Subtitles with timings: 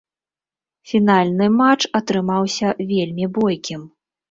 [0.91, 3.89] Фінальны матч атрымаўся вельмі бойкім.